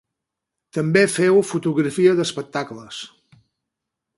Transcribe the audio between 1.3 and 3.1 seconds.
fotografia d'espectacles.